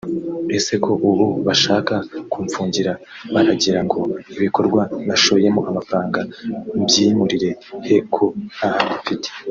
[0.57, 1.93] ese ko ubu bashaka
[2.31, 2.91] kumfungira
[3.33, 3.99] baragira ngo
[4.35, 6.19] ibikorwa nashoyemo amafaranga
[6.79, 7.51] mbyimurire
[7.87, 8.25] he ko
[8.55, 9.27] ntahandi mfite